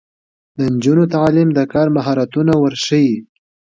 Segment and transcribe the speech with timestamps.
[0.57, 3.15] د نجونو تعلیم د کار مهارتونه ورښيي.